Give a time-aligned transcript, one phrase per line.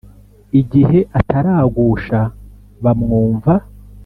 [0.61, 2.19] Igihe ataragusha
[2.83, 3.53] bamwumva,